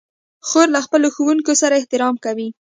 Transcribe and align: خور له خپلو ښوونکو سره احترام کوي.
خور 0.47 0.67
له 0.75 0.79
خپلو 0.85 1.07
ښوونکو 1.15 1.51
سره 1.61 1.79
احترام 1.79 2.15
کوي. 2.25 2.47